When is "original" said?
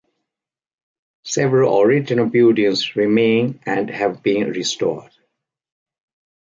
1.79-2.25